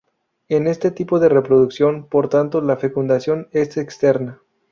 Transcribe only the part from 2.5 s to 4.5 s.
la fecundación es externa.